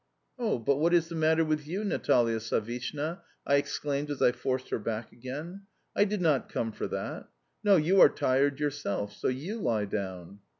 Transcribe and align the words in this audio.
"Oh, 0.39 0.57
but 0.57 0.77
what 0.77 0.95
is 0.95 1.09
the 1.09 1.15
matter 1.15 1.45
with 1.45 1.67
you, 1.67 1.83
Natalia 1.83 2.39
Savishna?" 2.39 3.21
I 3.45 3.57
exclaimed 3.57 4.09
as 4.09 4.19
I 4.19 4.31
forced 4.31 4.71
her 4.71 4.79
back 4.79 5.11
again. 5.11 5.67
"I 5.95 6.05
did 6.05 6.21
not 6.21 6.49
come 6.49 6.71
for 6.71 6.87
that. 6.87 7.27
No, 7.63 7.75
you 7.75 8.01
are 8.01 8.09
tired 8.09 8.59
yourself, 8.59 9.13
so 9.13 9.27
you 9.27 9.59
LIE 9.61 9.85
down." 9.85 10.39